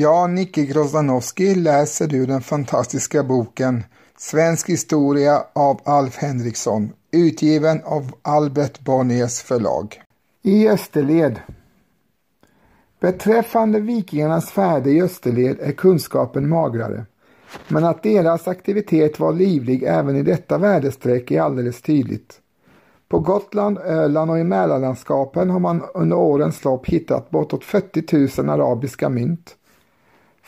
Ja, 0.00 0.26
Nicke 0.26 0.64
Grozdanowski, 0.64 1.54
läser 1.54 2.06
du 2.06 2.26
den 2.26 2.40
fantastiska 2.40 3.22
boken 3.24 3.84
Svensk 4.18 4.68
historia 4.68 5.44
av 5.52 5.80
Alf 5.84 6.16
Henriksson, 6.16 6.92
utgiven 7.10 7.80
av 7.84 8.12
Albert 8.22 8.80
Bonniers 8.80 9.42
förlag. 9.42 10.02
I 10.42 10.68
Österled 10.68 11.40
Beträffande 13.00 13.80
vikingarnas 13.80 14.50
färder 14.50 14.90
i 14.90 15.02
Österled 15.02 15.60
är 15.60 15.72
kunskapen 15.72 16.48
magrare, 16.48 17.04
men 17.68 17.84
att 17.84 18.02
deras 18.02 18.48
aktivitet 18.48 19.20
var 19.20 19.32
livlig 19.32 19.82
även 19.82 20.16
i 20.16 20.22
detta 20.22 20.58
väderstreck 20.58 21.30
är 21.30 21.40
alldeles 21.40 21.82
tydligt. 21.82 22.40
På 23.08 23.18
Gotland, 23.18 23.78
Öland 23.78 24.30
och 24.30 24.38
i 24.38 24.44
Mälarlandskapen 24.44 25.50
har 25.50 25.60
man 25.60 25.82
under 25.94 26.16
årens 26.16 26.64
lopp 26.64 26.86
hittat 26.86 27.30
bortåt 27.30 27.64
40 27.64 28.42
000 28.42 28.50
arabiska 28.50 29.08
mynt. 29.08 29.56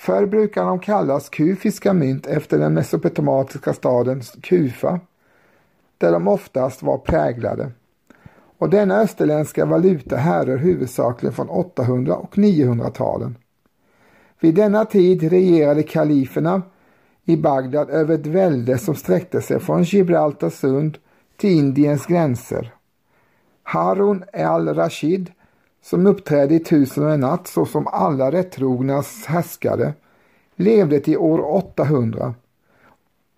Förr 0.03 0.27
brukade 0.27 0.67
de 0.67 0.79
kallas 0.79 1.29
kufiska 1.29 1.93
mynt 1.93 2.27
efter 2.27 2.59
den 2.59 2.75
mesopotamiska 2.75 3.73
staden 3.73 4.23
Kufa, 4.43 5.01
där 5.99 6.13
de 6.13 6.29
oftast 6.29 6.83
var 6.83 6.99
präglade. 6.99 7.71
Och 8.59 8.71
denna 8.71 9.01
österländska 9.01 9.65
valuta 9.65 10.17
härrör 10.17 10.57
huvudsakligen 10.57 11.35
från 11.35 11.49
800 11.49 12.17
och 12.17 12.35
900-talen. 12.35 13.37
Vid 14.41 14.55
denna 14.55 14.85
tid 14.85 15.23
regerade 15.23 15.83
kaliferna 15.83 16.63
i 17.25 17.37
Bagdad 17.37 17.91
över 17.91 18.15
ett 18.15 18.27
välde 18.27 18.79
som 18.79 18.95
sträckte 18.95 19.43
sig 19.43 19.61
från 19.61 19.83
Gibraltar 19.83 20.51
sund 20.51 20.99
till 21.37 21.51
Indiens 21.51 22.07
gränser. 22.07 22.75
Harun 23.63 24.25
al-Rashid 24.33 25.31
som 25.83 26.07
uppträdde 26.07 26.55
i 26.55 26.59
Tusen 26.59 27.05
och 27.05 27.13
en 27.13 27.21
natt 27.21 27.47
såsom 27.47 27.87
alla 27.87 28.33
rättrognas 28.33 29.25
härskare 29.27 29.93
levde 30.57 31.01
till 31.01 31.19
år 31.19 31.55
800 31.55 32.35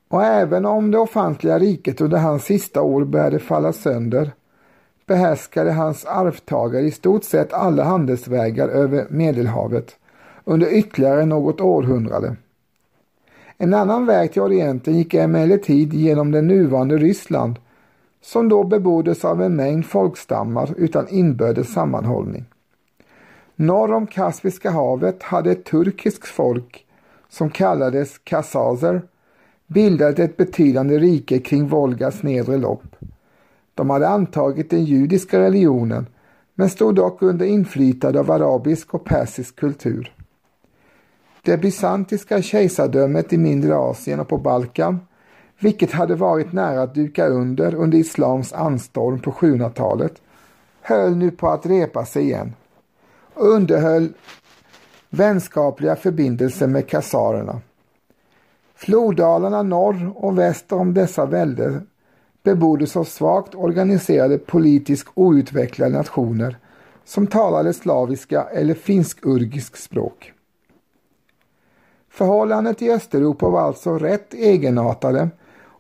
och 0.09 0.25
även 0.25 0.67
om 0.67 0.91
det 0.91 0.99
offentliga 0.99 1.59
riket 1.59 2.01
under 2.01 2.19
hans 2.19 2.45
sista 2.45 2.83
år 2.83 3.05
började 3.05 3.39
falla 3.39 3.73
sönder 3.73 4.33
behärskade 5.07 5.73
hans 5.73 6.05
arvtagare 6.05 6.83
i 6.83 6.91
stort 6.91 7.25
sett 7.25 7.53
alla 7.53 7.85
handelsvägar 7.85 8.69
över 8.69 9.07
Medelhavet 9.11 9.97
under 10.45 10.73
ytterligare 10.73 11.25
något 11.25 11.61
århundrade. 11.61 12.37
En 13.59 13.75
annan 13.75 14.07
väg 14.07 14.33
till 14.33 14.43
Orienten 14.43 14.99
gick 14.99 15.15
emellertid 15.15 15.95
genom 15.95 16.31
det 16.31 16.43
nuvarande 16.43 16.97
Ryssland 16.97 17.57
som 18.25 18.49
då 18.49 18.65
beboddes 18.65 19.25
av 19.25 19.43
en 19.43 19.57
mängd 19.57 19.87
folkstammar 19.87 20.75
utan 20.77 21.09
inbördes 21.09 21.73
sammanhållning. 21.73 22.45
Norr 23.57 23.93
om 23.93 24.07
Kaspiska 24.07 24.71
havet 24.71 25.23
hade 25.23 25.51
ett 25.51 25.65
turkiskt 25.65 26.27
folk 26.27 26.87
som 27.29 27.51
kallades 27.51 28.19
kasazer 28.19 29.03
bildat 29.67 30.19
ett 30.19 30.37
betydande 30.37 30.99
rike 30.99 31.39
kring 31.39 31.69
Volgas 31.69 32.23
nedre 32.23 32.57
lopp. 32.57 32.97
De 33.75 33.91
hade 33.91 34.09
antagit 34.09 34.71
den 34.71 34.85
judiska 34.85 35.41
religionen 35.41 36.07
men 36.55 36.71
stod 36.71 36.95
dock 36.95 37.23
under 37.23 37.47
inflytande 37.47 38.21
av 38.21 38.31
arabisk 38.31 38.95
och 38.95 39.05
persisk 39.05 39.57
kultur. 39.57 40.13
Det 41.43 41.57
bysantiska 41.57 42.43
kejsardömet 42.43 43.33
i 43.33 43.39
mindre 43.39 43.77
Asien 43.77 44.21
och 44.21 44.29
på 44.29 44.39
Balkan 44.39 45.01
vilket 45.59 45.93
hade 45.93 46.15
varit 46.15 46.53
nära 46.53 46.83
att 46.83 46.95
duka 46.95 47.27
under 47.27 47.75
under 47.75 47.99
islams 47.99 48.53
anstorm 48.53 49.21
på 49.21 49.33
700-talet, 49.33 50.23
höll 50.81 51.17
nu 51.17 51.31
på 51.31 51.49
att 51.49 51.67
repa 51.67 52.05
sig 52.05 52.23
igen 52.23 52.55
och 53.35 53.49
underhöll 53.49 54.13
vänskapliga 55.11 55.97
förbindelser 55.97 56.67
med 56.67 56.89
kasarerna. 56.89 57.61
Floddalarna 58.75 59.63
norr 59.63 60.13
och 60.15 60.39
väster 60.39 60.77
om 60.77 60.95
dessa 60.95 61.27
välder 61.27 61.83
beboddes 62.43 62.97
av 62.97 63.05
svagt 63.05 63.55
organiserade 63.55 64.39
politiskt 64.39 65.09
outvecklade 65.15 65.97
nationer 65.97 66.59
som 67.05 67.27
talade 67.27 67.73
slaviska 67.73 68.43
eller 68.43 68.75
finsk-urgisk 68.75 69.77
språk. 69.77 70.33
Förhållandet 72.11 72.83
i 72.83 72.91
Östeuropa 72.91 73.49
var 73.49 73.61
alltså 73.61 73.99
rätt 73.99 74.35
egenartade 74.35 75.29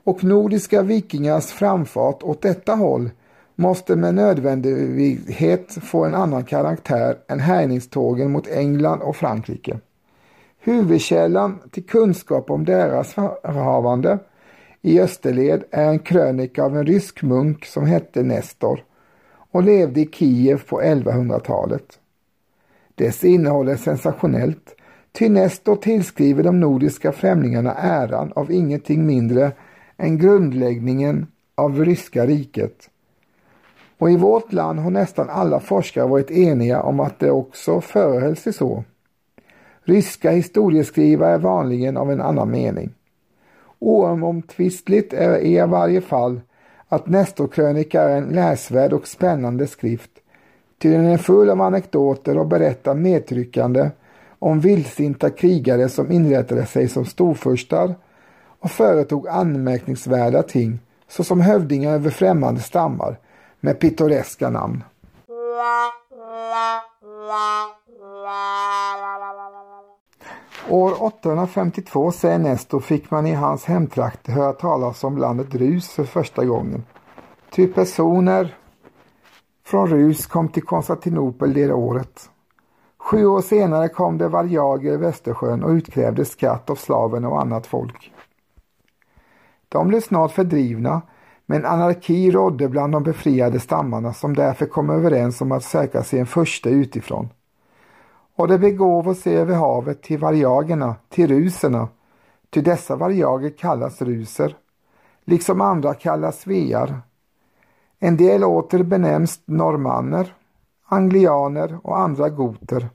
och 0.05 0.25
nordiska 0.25 0.83
vikingars 0.83 1.47
framfart 1.47 2.23
åt 2.23 2.43
detta 2.43 2.75
håll 2.75 3.11
måste 3.55 3.97
med 3.97 4.15
nödvändighet 4.15 5.73
få 5.83 6.05
en 6.05 6.15
annan 6.15 6.45
karaktär 6.45 7.17
än 7.29 7.41
härjningstågen 7.41 8.33
mot 8.33 8.49
England 8.49 9.03
och 9.03 9.17
Frankrike. 9.17 9.79
Huvudkällan 10.61 11.59
till 11.71 11.87
kunskap 11.87 12.51
om 12.51 12.65
deras 12.65 13.15
förhavande 13.15 14.19
i 14.83 15.01
Österled 15.01 15.65
är 15.71 15.89
en 15.89 15.99
krönika 15.99 16.65
av 16.65 16.77
en 16.77 16.87
rysk 16.87 17.23
munk 17.23 17.65
som 17.65 17.87
hette 17.87 18.23
Nestor 18.23 18.85
och 19.51 19.63
levde 19.63 20.01
i 20.01 20.09
Kiev 20.13 20.63
på 20.69 20.81
1100-talet. 20.81 21.99
Dess 22.95 23.25
innehåll 23.25 23.69
är 23.69 23.77
sensationellt, 23.77 24.77
ty 25.13 25.29
Nestor 25.29 25.77
tillskriver 25.77 26.43
de 26.43 26.61
nordiska 26.61 27.13
främlingarna 27.13 27.75
äran 27.75 28.33
av 28.35 28.53
ingenting 28.53 29.07
mindre 29.07 29.53
än 29.97 30.19
grundläggningen 30.19 31.27
av 31.55 31.85
ryska 31.85 32.27
riket. 32.27 32.91
Och 33.99 34.11
i 34.11 34.17
vårt 34.17 34.53
land 34.53 34.79
har 34.79 34.91
nästan 34.91 35.31
alla 35.31 35.61
forskare 35.61 36.07
varit 36.07 36.31
eniga 36.31 36.83
om 36.83 37.01
att 37.01 37.19
det 37.19 37.31
också 37.31 37.81
förehöll 37.81 38.37
sig 38.37 38.53
så. 38.53 38.85
Ryska 39.85 40.31
historieskrivare 40.31 41.35
är 41.35 41.39
vanligen 41.39 41.97
av 41.97 42.13
en 42.13 42.21
annan 42.21 42.51
mening. 42.51 42.91
Oomtvistligt 43.79 45.13
är 45.13 45.45
i 45.45 45.61
varje 45.61 46.01
fall 46.01 46.41
att 46.89 47.07
Nestorkrönika 47.07 48.03
är 48.03 48.17
en 48.17 48.29
läsvärd 48.29 48.93
och 48.93 49.09
spännande 49.09 49.67
skrift, 49.67 50.11
ty 50.79 50.91
den 50.91 51.05
är 51.05 51.19
full 51.19 51.51
av 51.51 51.61
anekdoter 51.61 52.39
och 52.39 52.47
berättar 52.47 52.95
medtryckande 52.95 53.91
om 54.39 54.61
vildsinta 54.61 55.31
krigare 55.31 55.89
som 55.89 56.13
inrättade 56.13 56.67
sig 56.67 56.89
som 56.89 57.05
storfurstar 57.05 57.95
och 58.65 58.71
företog 58.71 59.29
anmärkningsvärda 59.29 60.43
ting 60.43 60.79
såsom 61.09 61.41
hövdingar 61.41 61.93
över 61.93 62.11
främmande 62.11 62.61
stammar 62.61 63.19
med 63.61 63.81
pittoreska 63.81 64.51
namn. 64.51 64.85
År 70.69 71.03
852 71.03 72.13
säger 72.13 72.39
Nestor 72.39 72.81
fick 72.81 73.11
man 73.11 73.27
i 73.27 73.33
hans 73.33 73.65
hemtrakter 73.65 74.33
höra 74.33 74.53
talas 74.53 75.05
om 75.05 75.19
landet 75.19 75.55
Rus 75.55 75.89
för 75.89 76.05
första 76.05 76.45
gången. 76.45 76.85
Ty 77.51 77.67
personer 77.67 78.55
från 79.67 79.89
Rus 79.89 80.27
kom 80.27 80.49
till 80.49 80.63
Konstantinopel 80.65 81.55
det 81.55 81.73
året. 81.73 82.31
Sju 82.99 83.27
år 83.27 83.41
senare 83.41 83.89
kom 83.89 84.19
det 84.19 84.29
varjager 84.29 84.93
i 84.93 84.97
Västersjön 84.97 85.63
och 85.63 85.71
utkrävde 85.71 86.25
skatt 86.25 86.71
av 86.71 86.75
slaven 86.75 87.25
och 87.25 87.41
annat 87.41 87.67
folk. 87.67 88.13
De 89.75 89.89
blev 89.89 90.01
snart 90.01 90.33
fördrivna 90.33 91.03
men 91.47 91.65
anarki 91.65 92.31
rådde 92.31 92.69
bland 92.69 92.93
de 92.93 93.03
befriade 93.03 93.61
stammarna 93.61 94.13
som 94.13 94.35
därför 94.35 94.67
kom 94.67 94.91
överens 94.91 95.41
om 95.41 95.53
att 95.53 95.65
söka 95.65 96.03
sig 96.03 96.19
en 96.19 96.27
första 96.27 96.71
utifrån. 96.71 97.29
Och 98.37 98.49
det 98.49 98.59
begåv 98.59 99.15
sig 99.15 99.37
över 99.37 99.55
havet 99.55 100.03
till 100.03 100.19
varjagerna, 100.19 100.97
till 101.09 101.29
ruserna, 101.29 101.89
ty 102.51 102.61
dessa 102.61 102.97
varjager 102.97 103.51
kallas 103.51 104.03
ruser, 104.03 104.57
liksom 105.25 105.61
andra 105.61 105.95
kallas 105.95 106.41
svear. 106.41 107.01
En 107.99 108.17
del 108.17 108.45
åter 108.45 108.83
benämns 108.83 109.41
normanner, 109.45 110.35
anglianer 110.87 111.79
och 111.83 111.99
andra 111.99 112.29
goter, 112.29 112.89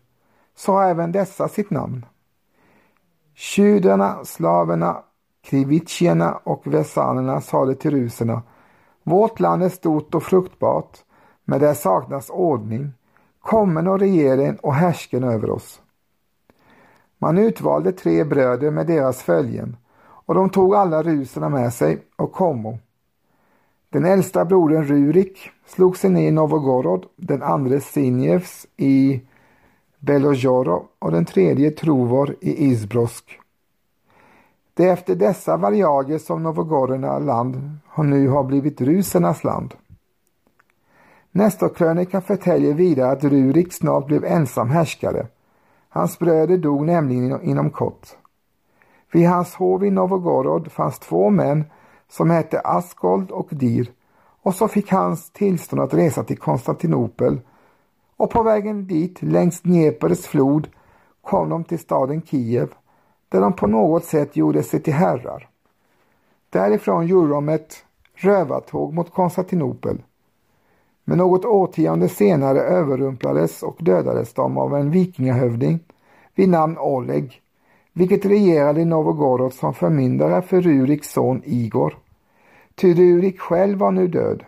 så 0.55 0.73
har 0.73 0.83
även 0.83 1.11
dessa 1.11 1.47
sitt 1.47 1.69
namn. 1.69 2.05
Tjudarna, 3.33 4.25
slaverna, 4.25 5.03
krivitjerna 5.41 6.39
och 6.43 6.73
vesanerna 6.73 7.41
sade 7.41 7.75
till 7.75 7.91
ruserna 7.91 8.41
Vårt 9.03 9.39
land 9.39 9.63
är 9.63 9.69
stort 9.69 10.15
och 10.15 10.23
fruktbart, 10.23 10.97
men 11.45 11.59
där 11.59 11.73
saknas 11.73 12.29
ordning. 12.29 12.93
Kommen 13.39 13.87
och 13.87 13.99
regeringen 13.99 14.55
och 14.55 14.73
härsken 14.73 15.23
över 15.23 15.49
oss. 15.49 15.81
Man 17.17 17.37
utvalde 17.37 17.91
tre 17.91 18.23
bröder 18.23 18.71
med 18.71 18.87
deras 18.87 19.21
följen 19.21 19.77
och 20.01 20.35
de 20.35 20.49
tog 20.49 20.75
alla 20.75 21.03
ruserna 21.03 21.49
med 21.49 21.73
sig 21.73 21.97
och 22.15 22.31
kommo. 22.31 22.79
Den 23.89 24.05
äldsta 24.05 24.45
brodern 24.45 24.83
Rurik 24.83 25.49
slog 25.65 25.97
sig 25.97 26.09
ner 26.09 26.27
i 26.27 26.31
Novogorod, 26.31 27.05
den 27.15 27.43
andra 27.43 27.79
Sinjevs 27.79 28.67
i 28.77 29.21
Belojoro 29.99 30.87
och 30.99 31.11
den 31.11 31.25
tredje 31.25 31.71
Trovor 31.71 32.35
i 32.41 32.65
Izbrosk. 32.65 33.39
Det 34.79 34.85
är 34.85 34.93
efter 34.93 35.15
dessa 35.15 35.57
varjager 35.57 36.17
som 36.17 36.43
Novogororna 36.43 37.19
land 37.19 37.77
nu 37.97 38.27
har 38.27 38.43
blivit 38.43 38.81
rusernas 38.81 39.43
land. 39.43 39.73
Nestorkrönikan 41.31 42.21
förtäljer 42.21 42.73
vidare 42.73 43.11
att 43.11 43.23
Rurik 43.23 43.73
snart 43.73 44.07
blev 44.07 44.25
ensam 44.25 44.69
härskare. 44.69 45.27
Hans 45.89 46.19
bröder 46.19 46.57
dog 46.57 46.85
nämligen 46.85 47.41
inom 47.41 47.69
kort. 47.69 48.07
Vid 49.11 49.27
hans 49.27 49.55
hov 49.55 49.85
i 49.85 49.91
Novgorod 49.91 50.71
fanns 50.71 50.99
två 50.99 51.29
män 51.29 51.65
som 52.09 52.29
hette 52.29 52.59
Askold 52.59 53.31
och 53.31 53.47
Dir 53.51 53.91
och 54.41 54.55
så 54.55 54.67
fick 54.67 54.91
hans 54.91 55.31
tillstånd 55.31 55.81
att 55.81 55.93
resa 55.93 56.23
till 56.23 56.37
Konstantinopel 56.37 57.39
och 58.17 58.29
på 58.29 58.43
vägen 58.43 58.87
dit 58.87 59.21
längs 59.21 59.61
Dnepers 59.61 60.25
flod 60.25 60.67
kom 61.21 61.49
de 61.49 61.63
till 61.63 61.79
staden 61.79 62.21
Kiev 62.21 62.73
där 63.29 63.41
de 63.41 63.53
på 63.53 63.67
något 63.67 64.05
sätt 64.05 64.35
gjorde 64.35 64.63
sig 64.63 64.79
till 64.79 64.93
herrar. 64.93 65.49
Därifrån 66.49 67.07
gjorde 67.07 67.29
de 67.29 67.49
ett 67.49 67.85
rövartåg 68.15 68.93
mot 68.93 69.13
Konstantinopel. 69.13 70.01
Men 71.03 71.17
något 71.17 71.45
årtionde 71.45 72.09
senare 72.09 72.59
överrumplades 72.59 73.63
och 73.63 73.77
dödades 73.79 74.33
de 74.33 74.57
av 74.57 74.75
en 74.75 74.91
vikingahövding 74.91 75.79
vid 76.35 76.49
namn 76.49 76.77
Oleg, 76.77 77.41
vilket 77.93 78.25
regerade 78.25 78.81
i 78.81 78.85
Novgorod 78.85 79.53
som 79.53 79.73
förmyndare 79.73 80.41
för 80.41 80.61
Ruriks 80.61 81.11
son 81.11 81.41
Igor. 81.45 81.97
Ty 82.75 82.93
Rurik 82.93 83.39
själv 83.39 83.77
var 83.77 83.91
nu 83.91 84.07
död. 84.07 84.43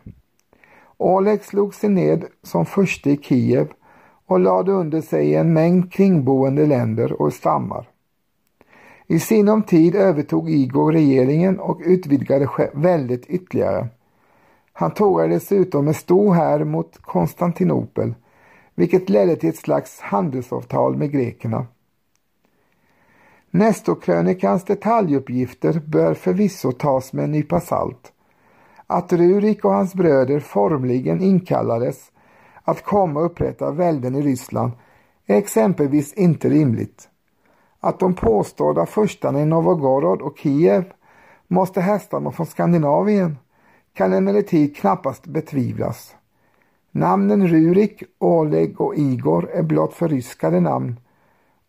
Oleg 0.98 1.44
slog 1.44 1.76
sig 1.76 1.90
ned 1.90 2.26
som 2.44 2.66
förste 2.66 3.10
i 3.10 3.18
Kiev 3.18 3.72
och 4.26 4.40
lade 4.40 4.72
under 4.72 5.02
sig 5.02 5.36
en 5.36 5.54
mängd 5.54 5.94
kringboende 5.94 6.66
länder 6.66 7.22
och 7.22 7.34
stammar. 7.34 7.91
I 9.12 9.20
sinom 9.20 9.64
tid 9.64 9.96
övertog 9.96 10.50
Igor 10.50 10.92
regeringen 10.92 11.60
och 11.60 11.82
utvidgade 11.86 12.70
väldet 12.74 13.26
ytterligare. 13.26 13.88
Han 14.74 14.92
tågade 14.92 15.34
dessutom 15.34 15.86
med 15.86 15.96
stor 15.96 16.34
här 16.34 16.64
mot 16.64 16.98
Konstantinopel, 17.02 18.14
vilket 18.76 19.10
ledde 19.10 19.36
till 19.36 19.50
ett 19.50 19.58
slags 19.58 20.00
handelsavtal 20.00 20.98
med 20.98 21.12
grekerna. 21.12 21.68
Nestorkrönikans 23.50 24.66
detaljuppgifter 24.66 25.82
bör 25.88 26.14
förvisso 26.14 26.72
tas 26.72 27.14
med 27.14 27.24
en 27.24 27.32
nypa 27.32 27.60
salt. 27.60 28.14
Att 28.88 29.14
Rurik 29.14 29.66
och 29.66 29.74
hans 29.74 29.94
bröder 29.94 30.40
formligen 30.40 31.22
inkallades 31.22 32.12
att 32.64 32.84
komma 32.84 33.20
och 33.20 33.26
upprätta 33.26 33.72
välden 33.72 34.16
i 34.16 34.22
Ryssland 34.22 34.72
är 35.26 35.38
exempelvis 35.38 36.14
inte 36.14 36.50
rimligt. 36.50 37.08
Att 37.84 38.00
de 38.00 38.14
påstådda 38.14 38.86
förstarna 38.86 39.42
i 39.42 39.46
Novgorod 39.46 40.22
och 40.22 40.38
Kiev 40.38 40.94
måste 41.48 41.82
härstamma 41.82 42.32
från 42.32 42.46
Skandinavien 42.46 43.38
kan 43.94 44.14
emellertid 44.14 44.78
knappast 44.78 45.28
betvivlas. 45.28 46.16
Namnen 46.92 47.48
Rurik, 47.48 48.04
Oleg 48.20 48.82
och 48.82 48.96
Igor 48.96 49.50
är 49.50 49.64
blott 49.64 49.94
förryskade 49.94 50.60
namn 50.60 51.00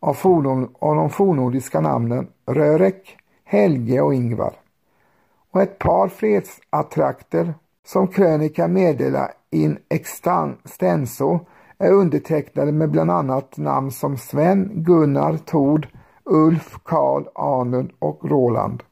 av, 0.01 0.15
fornord, 0.15 0.69
av 0.79 0.97
de 0.97 1.11
fornnordiska 1.11 1.81
namnen 1.81 2.29
Rörek, 2.47 3.17
Helge 3.45 4.01
och 4.01 4.15
Ingvar. 4.15 4.55
Och 5.51 5.63
ett 5.63 5.79
par 5.79 6.09
fredsattrakter 6.09 7.55
som 7.87 8.09
krönika 8.09 8.69
meddelar 8.69 9.33
in 9.51 9.79
extenso 9.89 11.41
är 11.79 11.93
undertecknade 11.93 12.73
med 12.73 12.91
bland 12.91 13.11
annat 13.11 13.57
namn 13.57 13.91
som 13.91 14.17
Sven, 14.17 14.71
Gunnar, 14.75 15.37
Tord, 15.37 15.89
Ulf, 16.25 16.79
Karl, 16.85 17.25
Arnund 17.35 17.93
och 17.99 18.31
Roland. 18.31 18.83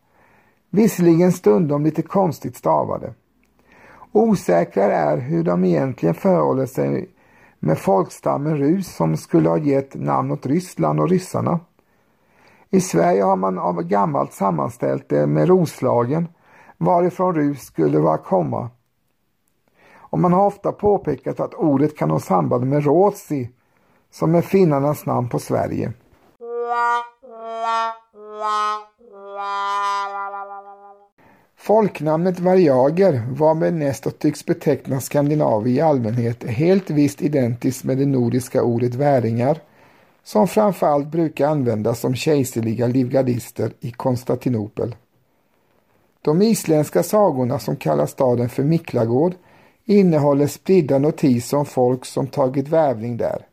Visserligen 0.70 1.32
stundom 1.32 1.84
lite 1.84 2.02
konstigt 2.02 2.56
stavade. 2.56 3.14
Osäkrare 4.12 4.94
är 4.94 5.16
hur 5.16 5.44
de 5.44 5.64
egentligen 5.64 6.14
förhåller 6.14 6.66
sig 6.66 7.10
med 7.58 7.78
folkstammen 7.78 8.56
Rus 8.56 8.96
som 8.96 9.16
skulle 9.16 9.48
ha 9.48 9.58
gett 9.58 9.94
namn 9.94 10.30
åt 10.30 10.46
Ryssland 10.46 11.00
och 11.00 11.08
ryssarna. 11.08 11.60
I 12.70 12.80
Sverige 12.80 13.22
har 13.22 13.36
man 13.36 13.58
av 13.58 13.82
gammalt 13.82 14.32
sammanställt 14.32 15.08
det 15.08 15.26
med 15.26 15.48
Roslagen 15.48 16.28
varifrån 16.78 17.34
Rus 17.34 17.60
skulle 17.60 17.98
vara 17.98 18.18
komma. 18.18 18.70
Och 19.94 20.18
man 20.18 20.32
har 20.32 20.46
ofta 20.46 20.72
påpekat 20.72 21.40
att 21.40 21.54
ordet 21.54 21.96
kan 21.96 22.10
ha 22.10 22.20
samband 22.20 22.66
med 22.66 22.84
Rosi 22.84 23.50
som 24.10 24.34
är 24.34 24.42
finnarnas 24.42 25.06
namn 25.06 25.28
på 25.28 25.38
Sverige. 25.38 25.92
Folknamnet 31.56 32.40
variager, 32.40 33.22
varmed 33.30 33.74
Nestor 33.74 34.10
tycks 34.10 34.46
beteckna 34.46 35.00
Skandinavien 35.00 35.76
i 35.76 35.80
allmänhet, 35.80 36.44
är 36.44 36.48
helt 36.48 36.90
visst 36.90 37.22
identiskt 37.22 37.84
med 37.84 37.98
det 37.98 38.06
nordiska 38.06 38.62
ordet 38.62 38.94
väringar, 38.94 39.58
som 40.24 40.48
framförallt 40.48 41.06
brukar 41.06 41.48
användas 41.48 42.00
som 42.00 42.14
kejserliga 42.14 42.86
livgardister 42.86 43.72
i 43.80 43.90
Konstantinopel. 43.90 44.94
De 46.22 46.42
isländska 46.42 47.02
sagorna 47.02 47.58
som 47.58 47.76
kallar 47.76 48.06
staden 48.06 48.48
för 48.48 48.62
Miklagård 48.62 49.34
innehåller 49.84 50.46
spridda 50.46 50.98
notiser 50.98 51.56
om 51.56 51.66
folk 51.66 52.04
som 52.04 52.26
tagit 52.26 52.68
värvning 52.68 53.16
där. 53.16 53.46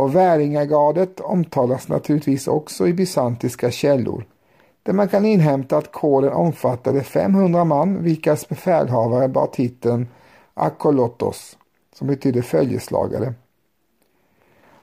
Och 0.00 0.14
Väringagardet 0.14 1.20
omtalas 1.20 1.88
naturligtvis 1.88 2.48
också 2.48 2.88
i 2.88 2.92
bysantiska 2.92 3.70
källor 3.70 4.24
där 4.82 4.92
man 4.92 5.08
kan 5.08 5.24
inhämta 5.24 5.76
att 5.76 5.92
kåren 5.92 6.32
omfattade 6.32 7.02
500 7.02 7.64
man 7.64 8.02
vilkas 8.02 8.48
befälhavare 8.48 9.28
bar 9.28 9.46
titeln 9.46 10.08
Akolotos 10.54 11.58
som 11.94 12.06
betyder 12.06 12.42
följeslagare 12.42 13.34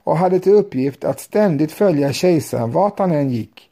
och 0.03 0.17
hade 0.17 0.39
till 0.39 0.53
uppgift 0.53 1.03
att 1.03 1.19
ständigt 1.19 1.71
följa 1.71 2.13
kejsaren 2.13 2.71
vart 2.71 2.99
han 2.99 3.11
än 3.11 3.29
gick. 3.29 3.69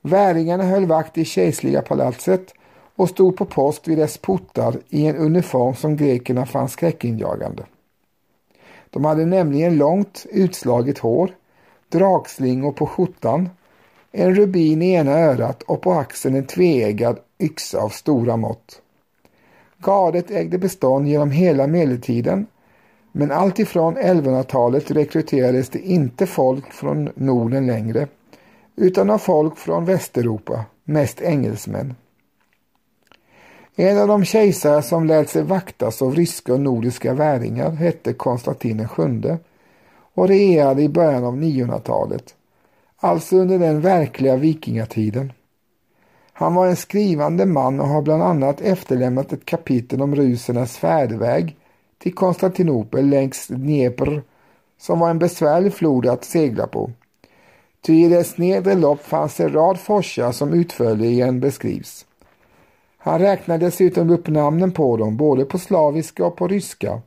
Väringarna 0.00 0.64
höll 0.64 0.86
vakt 0.86 1.18
i 1.18 1.24
kejserliga 1.24 1.82
palatset 1.82 2.54
och 2.96 3.08
stod 3.08 3.36
på 3.36 3.44
post 3.44 3.88
vid 3.88 3.98
dess 3.98 4.18
portar 4.18 4.76
i 4.88 5.06
en 5.06 5.16
uniform 5.16 5.74
som 5.74 5.96
grekerna 5.96 6.46
fann 6.46 6.68
skräckinjagande. 6.68 7.62
De 8.90 9.04
hade 9.04 9.26
nämligen 9.26 9.76
långt 9.76 10.26
utslaget 10.30 10.98
hår, 10.98 11.30
dragslingor 11.88 12.72
på 12.72 12.86
skjortan, 12.86 13.48
en 14.12 14.34
rubin 14.34 14.82
i 14.82 14.92
ena 14.92 15.12
örat 15.12 15.62
och 15.62 15.80
på 15.80 15.92
axeln 15.92 16.34
en 16.34 16.46
tveeggad 16.46 17.18
yxa 17.38 17.78
av 17.78 17.88
stora 17.88 18.36
mått. 18.36 18.82
Gardet 19.78 20.30
ägde 20.30 20.58
bestånd 20.58 21.08
genom 21.08 21.30
hela 21.30 21.66
medeltiden 21.66 22.46
men 23.12 23.30
alltifrån 23.30 23.96
1100-talet 23.96 24.90
rekryterades 24.90 25.68
det 25.68 25.78
inte 25.78 26.26
folk 26.26 26.72
från 26.72 27.10
Norden 27.14 27.66
längre 27.66 28.08
utan 28.76 29.10
av 29.10 29.18
folk 29.18 29.56
från 29.58 29.84
Västeuropa, 29.84 30.64
mest 30.84 31.20
engelsmän. 31.20 31.94
En 33.82 33.98
av 33.98 34.08
de 34.08 34.24
kejsare 34.24 34.82
som 34.82 35.06
lät 35.06 35.28
sig 35.28 35.42
vaktas 35.42 36.02
av 36.02 36.14
ryska 36.14 36.52
och 36.54 36.60
nordiska 36.60 37.14
väringar 37.14 37.70
hette 37.70 38.12
Konstantin 38.12 38.88
VII 38.96 39.36
och 40.14 40.28
regerade 40.28 40.82
i 40.82 40.88
början 40.88 41.24
av 41.24 41.36
900-talet, 41.36 42.34
alltså 42.96 43.36
under 43.36 43.58
den 43.58 43.80
verkliga 43.80 44.36
vikingatiden. 44.36 45.32
Han 46.32 46.54
var 46.54 46.66
en 46.66 46.76
skrivande 46.76 47.46
man 47.46 47.80
och 47.80 47.86
har 47.86 48.02
bland 48.02 48.22
annat 48.22 48.60
efterlämnat 48.60 49.32
ett 49.32 49.44
kapitel 49.44 50.02
om 50.02 50.14
rusernas 50.14 50.76
färdväg 50.76 51.56
till 51.98 52.14
Konstantinopel 52.14 53.06
längs 53.06 53.46
Dnepr 53.46 54.22
som 54.80 54.98
var 54.98 55.10
en 55.10 55.18
besvärlig 55.18 55.74
flod 55.74 56.06
att 56.06 56.24
segla 56.24 56.66
på. 56.66 56.90
Ty 57.86 58.04
i 58.04 58.08
dess 58.08 58.38
nedre 58.38 58.74
lopp 58.74 59.02
fanns 59.02 59.40
en 59.40 59.52
rad 59.52 59.80
forsar 59.80 60.32
som 60.32 60.52
utförligen 60.52 61.40
beskrivs. 61.40 62.06
Han 63.02 63.18
räknar 63.18 63.58
dessutom 63.58 64.10
upp 64.10 64.28
namnen 64.28 64.72
på 64.72 64.96
dem, 64.96 65.16
både 65.16 65.44
på 65.44 65.58
slaviska 65.58 66.26
och 66.26 66.36
på 66.36 66.48
ryska. 66.48 67.00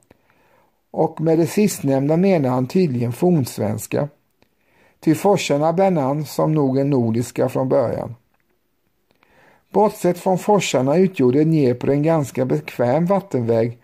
Och 0.91 1.21
med 1.21 1.39
det 1.39 1.47
sistnämnda 1.47 2.17
menar 2.17 2.49
han 2.49 2.67
tydligen 2.67 3.13
fornsvenska. 3.13 4.09
Ty 4.99 5.15
forsarna 5.15 5.73
bär 5.73 5.91
namn 5.91 6.25
som 6.25 6.51
nog 6.51 6.77
är 6.77 6.83
nordiska 6.83 7.49
från 7.49 7.69
början. 7.69 8.15
Bortsett 9.69 10.17
från 10.17 10.37
forsarna 10.37 10.97
utgjorde 10.97 11.43
Dnepr 11.43 11.89
en 11.89 12.03
ganska 12.03 12.45
bekväm 12.45 13.05
vattenväg 13.05 13.77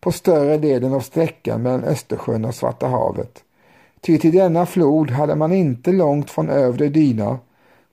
på 0.00 0.12
större 0.12 0.58
delen 0.58 0.94
av 0.94 1.00
sträckan 1.00 1.62
mellan 1.62 1.84
Östersjön 1.84 2.44
och 2.44 2.54
Svarta 2.54 2.86
havet. 2.86 3.44
Ty 4.00 4.18
till 4.18 4.32
denna 4.32 4.66
flod 4.66 5.10
hade 5.10 5.34
man 5.34 5.52
inte 5.52 5.92
långt 5.92 6.30
från 6.30 6.48
övre 6.48 6.88
Dyna 6.88 7.38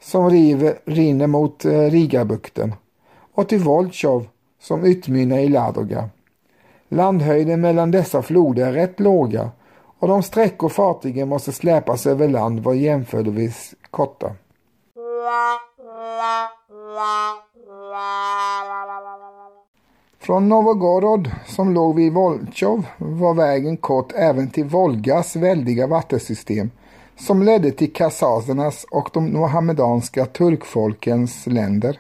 som 0.02 0.30
river, 0.30 0.80
rinner 0.86 1.28
mot 1.28 1.66
eh, 1.66 1.82
Rigabukten 1.82 2.74
och 3.34 3.50
till 3.50 3.60
Voltjov 3.60 4.28
som 4.62 4.84
utmynnar 4.84 5.38
i 5.38 5.50
Ladoga. 5.50 6.10
Landhöjden 6.90 7.62
mellan 7.62 7.92
dessa 7.92 8.22
floder 8.22 8.68
är 8.68 8.72
rätt 8.72 9.00
låga 9.00 9.52
och 10.00 10.08
de 10.08 10.24
sträckor 10.24 10.70
fartygen 10.70 11.30
måste 11.30 11.52
släpas 11.52 12.08
över 12.08 12.28
land 12.28 12.60
var 12.60 12.74
jämförelsevis 12.74 13.76
korta. 13.92 14.36
Från 20.20 20.50
Novogorod 20.50 21.32
som 21.46 21.74
låg 21.74 21.96
vid 21.96 22.14
Voltjov 22.14 22.86
var 22.98 23.34
vägen 23.34 23.78
kort 23.78 24.12
även 24.16 24.50
till 24.50 24.66
Volgas 24.66 25.36
väldiga 25.36 25.88
vattensystem 25.88 26.72
som 27.20 27.44
ledde 27.44 27.72
till 27.72 27.94
kasasernas 27.94 28.86
och 28.92 29.10
de 29.14 29.34
mohammedanska 29.34 30.26
turkfolkens 30.26 31.48
länder. 31.48 32.00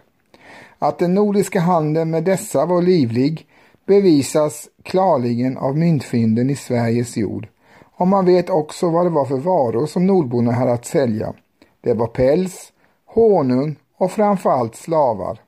Att 0.83 0.99
den 0.99 1.13
nordiska 1.13 1.59
handeln 1.59 2.11
med 2.11 2.23
dessa 2.23 2.65
var 2.65 2.81
livlig 2.81 3.47
bevisas 3.85 4.69
klarligen 4.83 5.57
av 5.57 5.77
myntfynden 5.77 6.49
i 6.49 6.55
Sveriges 6.55 7.17
jord. 7.17 7.47
Och 7.95 8.07
man 8.07 8.25
vet 8.25 8.49
också 8.49 8.89
vad 8.89 9.05
det 9.05 9.09
var 9.09 9.25
för 9.25 9.37
varor 9.37 9.85
som 9.85 10.07
nordborna 10.07 10.51
hade 10.51 10.73
att 10.73 10.85
sälja. 10.85 11.33
Det 11.81 11.93
var 11.93 12.07
päls, 12.07 12.71
honung 13.05 13.75
och 13.97 14.11
framförallt 14.11 14.75
slavar. 14.75 15.39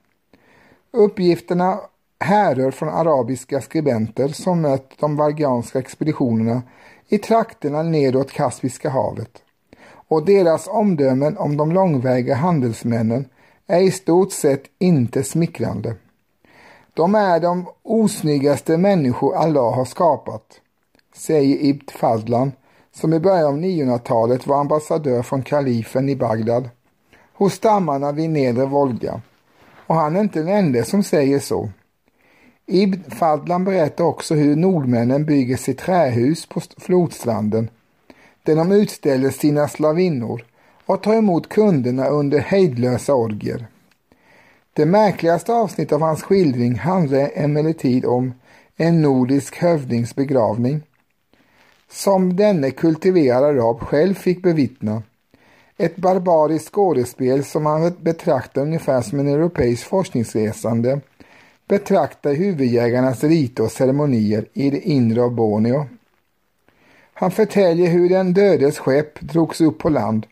Uppgifterna 0.93 1.79
härrör 2.19 2.71
från 2.71 2.89
arabiska 2.89 3.61
skribenter 3.61 4.27
som 4.27 4.61
mött 4.61 4.91
de 4.99 5.15
vargianska 5.15 5.79
expeditionerna 5.79 6.61
i 7.07 7.17
trakterna 7.17 7.83
nedåt 7.83 8.31
Kaspiska 8.31 8.89
havet. 8.89 9.31
Och 10.07 10.25
deras 10.25 10.67
omdömen 10.67 11.37
om 11.37 11.57
de 11.57 11.71
långväga 11.71 12.35
handelsmännen 12.35 13.25
är 13.67 13.79
i 13.79 13.91
stort 13.91 14.31
sett 14.31 14.63
inte 14.79 15.24
smickrande. 15.24 15.95
De 16.93 17.15
är 17.15 17.39
de 17.39 17.67
osnyggaste 17.84 18.77
människor 18.77 19.36
Allah 19.36 19.75
har 19.75 19.86
skapat, 19.86 20.62
säger 21.15 21.65
Ibn 21.65 21.86
Fadlan 21.91 22.51
som 22.91 23.13
i 23.13 23.19
början 23.19 23.45
av 23.45 23.57
900-talet 23.57 24.48
var 24.48 24.60
ambassadör 24.60 25.22
från 25.22 25.43
kalifen 25.43 26.10
i 26.10 26.15
Bagdad 26.15 26.69
hos 27.34 27.53
stammarna 27.53 28.12
vid 28.12 28.29
nedre 28.29 28.65
Volga. 28.65 29.22
Och 29.88 29.95
han 29.95 30.15
är 30.15 30.22
inte 30.22 30.39
den 30.39 30.48
enda 30.48 30.84
som 30.84 31.03
säger 31.03 31.39
så. 31.39 31.69
Ibn 32.65 33.12
Fadlan 33.12 33.65
berättar 33.65 34.03
också 34.03 34.36
hur 34.36 34.55
nordmännen 34.55 35.25
bygger 35.25 35.57
sitt 35.57 35.77
trähus 35.77 36.45
på 36.45 36.62
flodstranden 36.77 37.69
där 38.43 38.55
de 38.55 38.72
utställer 38.72 39.29
sina 39.29 39.67
slavinnor 39.67 40.45
och 40.85 41.03
ta 41.03 41.13
emot 41.13 41.49
kunderna 41.49 42.07
under 42.07 42.39
hejdlösa 42.39 43.13
orgier. 43.13 43.67
Det 44.73 44.85
märkligaste 44.85 45.53
avsnittet 45.53 45.93
av 45.93 46.01
hans 46.01 46.23
skildring 46.23 46.75
handlar 46.75 47.31
emellertid 47.33 48.05
om 48.05 48.33
en 48.77 49.01
nordisk 49.01 49.57
hövdings 49.57 50.15
begravning 50.15 50.81
som 51.89 52.35
denne 52.35 52.71
kultiverade 52.71 53.45
arab 53.45 53.79
själv 53.79 54.13
fick 54.13 54.43
bevittna. 54.43 55.03
Ett 55.77 55.95
barbariskt 55.95 56.73
skådespel 56.73 57.43
som 57.43 57.65
han 57.65 57.95
betraktar 57.99 58.61
ungefär 58.61 59.01
som 59.01 59.19
en 59.19 59.27
europeisk 59.27 59.85
forskningsresande 59.87 60.99
betraktar 61.67 62.33
huvudjägarnas 62.33 63.23
riter 63.23 63.63
och 63.63 63.71
ceremonier 63.71 64.45
i 64.53 64.69
det 64.69 64.79
inre 64.79 65.21
av 65.21 65.31
Borneo. 65.31 65.85
Han 67.13 67.31
förtäljer 67.31 67.89
hur 67.89 68.09
den 68.09 68.33
dödes 68.33 68.79
skepp 68.79 69.19
drogs 69.19 69.61
upp 69.61 69.77
på 69.77 69.89
land 69.89 70.25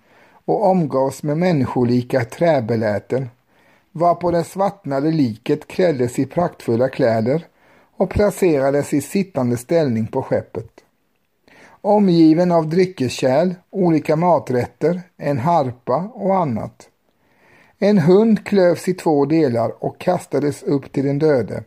och 0.45 0.65
omgavs 0.65 1.23
med 1.23 1.37
människolika 1.37 2.25
träbeläten, 2.25 3.29
varpå 3.91 4.31
det 4.31 4.43
svartnade 4.43 5.11
liket 5.11 5.67
kläddes 5.67 6.19
i 6.19 6.25
praktfulla 6.25 6.89
kläder 6.89 7.45
och 7.97 8.09
placerades 8.09 8.93
i 8.93 9.01
sittande 9.01 9.57
ställning 9.57 10.07
på 10.07 10.23
skeppet. 10.23 10.71
Omgiven 11.81 12.51
av 12.51 12.69
dryckeskärl, 12.69 13.53
olika 13.69 14.15
maträtter, 14.15 15.01
en 15.17 15.39
harpa 15.39 16.11
och 16.13 16.37
annat. 16.37 16.89
En 17.79 17.97
hund 17.97 18.45
klövs 18.45 18.87
i 18.87 18.93
två 18.93 19.25
delar 19.25 19.83
och 19.83 19.99
kastades 19.99 20.63
upp 20.63 20.91
till 20.91 21.05
den 21.05 21.19
döde. 21.19 21.63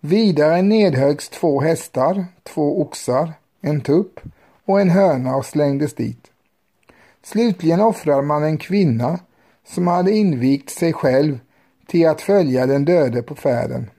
Vidare 0.00 0.62
nedhöggs 0.62 1.28
två 1.28 1.60
hästar, 1.60 2.24
två 2.42 2.80
oxar, 2.80 3.32
en 3.60 3.80
tupp 3.80 4.20
och 4.64 4.80
en 4.80 4.90
höna 4.90 5.36
och 5.36 5.46
slängdes 5.46 5.94
dit. 5.94 6.30
Slutligen 7.26 7.80
offrar 7.80 8.22
man 8.22 8.44
en 8.44 8.58
kvinna 8.58 9.18
som 9.66 9.86
hade 9.86 10.12
invigt 10.12 10.70
sig 10.70 10.92
själv 10.92 11.38
till 11.86 12.08
att 12.08 12.20
följa 12.20 12.66
den 12.66 12.84
döde 12.84 13.22
på 13.22 13.34
färden. 13.34 13.90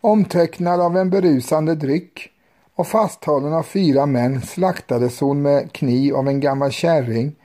Omtöcknad 0.00 0.80
av 0.80 0.96
en 0.96 1.10
berusande 1.10 1.74
dryck 1.74 2.30
och 2.74 2.86
fasthållen 2.86 3.52
av 3.52 3.62
fyra 3.62 4.06
män 4.06 4.42
slaktades 4.42 5.20
hon 5.20 5.42
med 5.42 5.72
kniv 5.72 6.16
av 6.16 6.28
en 6.28 6.40
gammal 6.40 6.70
kärring 6.70 7.36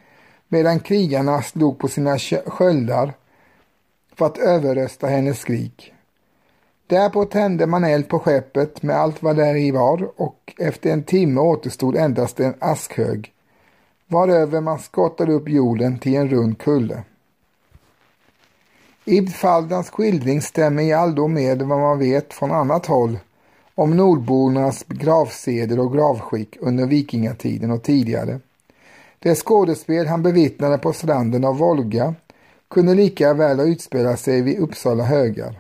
medan 0.48 0.80
krigarna 0.80 1.42
slog 1.42 1.80
på 1.80 1.88
sina 1.88 2.18
sköldar 2.46 3.14
för 4.16 4.26
att 4.26 4.38
överrösta 4.38 5.08
hennes 5.08 5.40
skrik. 5.40 5.94
Därpå 6.88 7.26
tände 7.26 7.66
man 7.66 7.84
eld 7.84 8.08
på 8.08 8.20
skeppet 8.20 8.84
med 8.84 8.96
allt 8.96 9.24
vad 9.24 9.36
där 9.36 9.56
i 9.56 9.72
var 9.72 10.22
och 10.22 10.54
efter 10.60 10.90
en 10.90 11.04
timme 11.04 11.42
återstod 11.42 11.96
endast 11.96 12.40
en 12.40 12.54
askhög, 12.60 13.34
varöver 14.12 14.62
man 14.62 14.80
skottade 14.80 15.34
upp 15.34 15.50
jorden 15.50 16.00
till 16.00 16.16
en 16.16 16.30
rund 16.30 16.58
kulle. 16.58 17.04
Ibn 19.06 19.32
Faldans 19.32 19.90
skildring 19.90 20.42
stämmer 20.42 20.84
i 20.84 20.94
allo 20.94 21.28
med 21.28 21.62
vad 21.62 21.80
man 21.80 22.00
vet 22.00 22.34
från 22.34 22.52
annat 22.52 22.86
håll 22.86 23.20
om 23.76 23.98
nordbornas 23.98 24.84
gravseder 24.88 25.80
och 25.80 25.94
gravskick 25.94 26.58
under 26.60 26.86
vikingatiden 26.86 27.72
och 27.72 27.84
tidigare. 27.84 28.40
Det 29.20 29.36
skådespel 29.36 30.08
han 30.08 30.24
bevittnade 30.24 30.78
på 30.78 30.94
stranden 30.94 31.46
av 31.46 31.58
Volga 31.58 32.16
kunde 32.70 32.96
lika 32.96 33.34
väl 33.34 33.60
ha 33.60 33.66
utspelat 33.66 34.20
sig 34.20 34.42
vid 34.42 34.60
Uppsala 34.60 35.04
högar. 35.04 35.60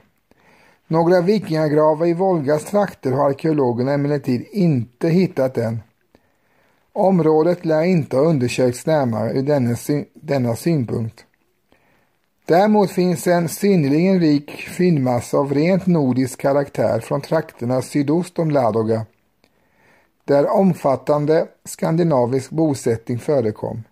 Några 0.87 1.21
vikingagravar 1.21 2.05
i 2.05 2.13
Volgas 2.13 2.65
trakter 2.65 3.11
har 3.11 3.29
arkeologerna 3.29 3.93
emellertid 3.93 4.45
inte 4.51 5.09
hittat 5.09 5.57
än. 5.57 5.79
Området 6.93 7.65
lär 7.65 7.83
inte 7.83 8.17
ha 8.17 8.23
undersökts 8.23 8.85
närmare 8.85 9.33
ur 9.33 9.43
denna, 9.43 9.75
denna 10.13 10.55
synpunkt. 10.55 11.25
Däremot 12.45 12.91
finns 12.91 13.27
en 13.27 13.49
synnerligen 13.49 14.19
rik 14.19 14.51
fyndmassa 14.51 15.37
av 15.37 15.53
rent 15.53 15.87
nordisk 15.87 16.41
karaktär 16.41 16.99
från 16.99 17.21
trakterna 17.21 17.81
sydost 17.81 18.39
om 18.39 18.51
Ladoga, 18.51 19.05
där 20.25 20.51
omfattande 20.51 21.47
skandinavisk 21.65 22.49
bosättning 22.49 23.19
förekom. 23.19 23.83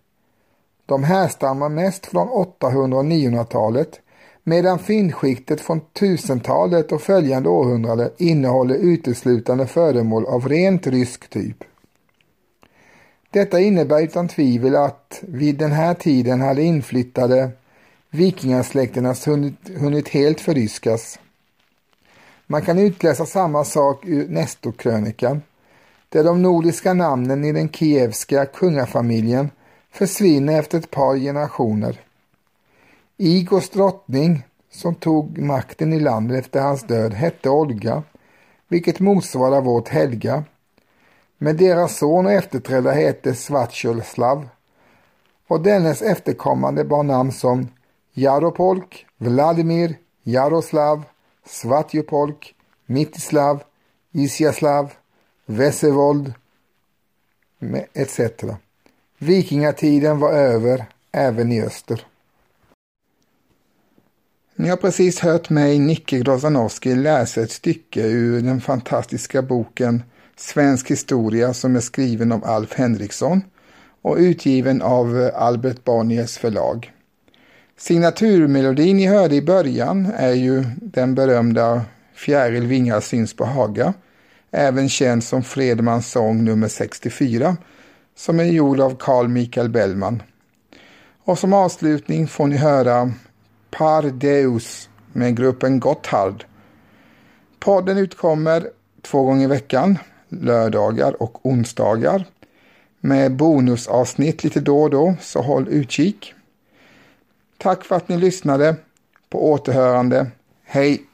De 0.85 1.03
härstammar 1.03 1.69
mest 1.69 2.05
från 2.05 2.29
800 2.29 2.97
och 2.97 3.05
900-talet 3.05 3.99
medan 4.43 4.79
fyndskiktet 4.79 5.61
från 5.61 5.81
1000-talet 5.81 6.91
och 6.91 7.01
följande 7.01 7.49
århundrade 7.49 8.11
innehåller 8.17 8.75
uteslutande 8.75 9.67
föremål 9.67 10.25
av 10.25 10.47
rent 10.47 10.87
rysk 10.87 11.29
typ. 11.29 11.63
Detta 13.31 13.59
innebär 13.59 14.01
utan 14.01 14.27
tvivel 14.27 14.75
att 14.75 15.19
vid 15.21 15.57
den 15.57 15.71
här 15.71 15.93
tiden 15.93 16.41
hade 16.41 16.61
inflyttade 16.61 17.51
vikingasläkterna 18.09 19.15
hunnit, 19.25 19.69
hunnit 19.77 20.09
helt 20.09 20.41
förryskas. 20.41 21.19
Man 22.47 22.61
kan 22.61 22.79
utläsa 22.79 23.25
samma 23.25 23.63
sak 23.63 24.05
ur 24.05 24.27
Nestorkrönikan, 24.27 25.41
där 26.09 26.23
de 26.23 26.41
nordiska 26.41 26.93
namnen 26.93 27.45
i 27.45 27.51
den 27.51 27.69
kievska 27.69 28.45
kungafamiljen 28.45 29.49
försvinner 29.91 30.59
efter 30.59 30.77
ett 30.77 30.91
par 30.91 31.17
generationer. 31.17 31.99
Igors 33.17 33.69
drottning, 33.69 34.43
som 34.71 34.95
tog 34.95 35.37
makten 35.37 35.93
i 35.93 35.99
landet 35.99 36.39
efter 36.39 36.61
hans 36.61 36.83
död, 36.83 37.13
hette 37.13 37.49
Olga, 37.49 38.03
vilket 38.67 38.99
motsvarar 38.99 39.61
vårt 39.61 39.89
Helga. 39.89 40.43
Men 41.41 41.57
deras 41.57 41.97
son 41.97 42.25
och 42.25 42.31
efterträdare 42.31 42.93
hette 42.93 43.35
Svatjoslav 43.35 44.49
och 45.47 45.61
dennes 45.61 46.01
efterkommande 46.01 46.83
bar 46.83 47.03
namn 47.03 47.31
som 47.31 47.67
Jaropolk, 48.13 49.05
Vladimir, 49.17 49.97
Jaroslav, 50.23 51.03
Svatjopolk, 51.45 52.55
Mitislav, 52.85 53.63
Isjaslav, 54.11 54.91
Vesevold 55.45 56.33
etc. 57.93 58.19
Vikingatiden 59.17 60.19
var 60.19 60.31
över 60.31 60.85
även 61.11 61.51
i 61.51 61.61
öster. 61.61 62.05
Ni 64.55 64.69
har 64.69 64.77
precis 64.77 65.19
hört 65.19 65.49
mig, 65.49 65.79
Nicke 65.79 66.19
Grozanowski, 66.19 66.95
läsa 66.95 67.41
ett 67.41 67.51
stycke 67.51 68.01
ur 68.01 68.41
den 68.41 68.61
fantastiska 68.61 69.41
boken 69.41 70.03
Svensk 70.41 70.91
historia 70.91 71.53
som 71.53 71.75
är 71.75 71.79
skriven 71.79 72.31
av 72.31 72.45
Alf 72.45 72.73
Henriksson 72.73 73.41
och 74.01 74.17
utgiven 74.17 74.81
av 74.81 75.21
eh, 75.21 75.41
Albert 75.41 75.83
Bonniers 75.83 76.37
förlag. 76.37 76.93
Signaturmelodin 77.77 78.97
ni 78.97 79.07
hörde 79.07 79.35
i 79.35 79.41
början 79.41 80.05
är 80.17 80.31
ju 80.31 80.63
den 80.81 81.15
berömda 81.15 81.81
Fjäril 82.13 82.65
vingar 82.65 82.99
syns 82.99 83.33
på 83.33 83.45
Haga, 83.45 83.93
även 84.51 84.89
känd 84.89 85.23
som 85.23 85.43
Fredmans 85.43 86.11
sång 86.11 86.43
nummer 86.43 86.67
64, 86.67 87.57
som 88.15 88.39
är 88.39 88.43
gjord 88.43 88.79
av 88.79 88.95
Carl 88.99 89.27
Michael 89.27 89.69
Bellman. 89.69 90.23
Och 91.23 91.39
som 91.39 91.53
avslutning 91.53 92.27
får 92.27 92.47
ni 92.47 92.57
höra 92.57 93.11
Par 93.71 94.03
Deus 94.03 94.89
med 95.13 95.37
gruppen 95.37 95.79
Gotthard. 95.79 96.45
Podden 97.59 97.97
utkommer 97.97 98.67
två 99.01 99.23
gånger 99.23 99.43
i 99.43 99.47
veckan, 99.47 99.97
lördagar 100.29 101.21
och 101.21 101.45
onsdagar. 101.45 102.25
med 103.01 103.35
bonusavsnitt 103.35 104.43
lite 104.43 104.59
då 104.59 104.81
och 104.81 104.89
då, 104.89 105.15
så 105.21 105.41
håll 105.41 105.67
utkik. 105.67 106.33
Tack 107.57 107.83
för 107.83 107.95
att 107.95 108.09
ni 108.09 108.17
lyssnade. 108.17 108.75
På 109.29 109.51
återhörande. 109.51 110.27
Hej! 110.63 111.08